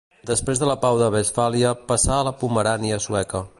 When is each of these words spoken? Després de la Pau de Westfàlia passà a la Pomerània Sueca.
Després 0.27 0.61
de 0.63 0.69
la 0.69 0.75
Pau 0.85 0.97
de 1.01 1.09
Westfàlia 1.17 1.75
passà 1.93 2.17
a 2.19 2.25
la 2.31 2.35
Pomerània 2.43 3.01
Sueca. 3.09 3.47